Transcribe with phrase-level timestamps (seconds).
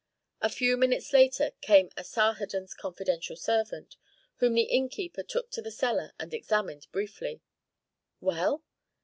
[0.41, 3.97] A few minutes later came Asarhadon's confidential servant,
[4.37, 7.43] whom the innkeeper took to the cellar and examined briefly,
[8.19, 8.63] "Well?"